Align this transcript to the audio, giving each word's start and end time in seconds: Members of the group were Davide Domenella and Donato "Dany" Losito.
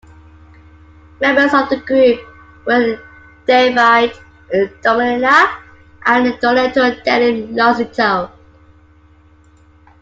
Members 1.19 1.53
of 1.53 1.69
the 1.69 1.77
group 1.77 2.21
were 2.65 2.99
Davide 3.45 4.15
Domenella 4.81 5.55
and 6.07 6.39
Donato 6.41 6.81
"Dany" 7.03 7.53
Losito. 7.53 8.31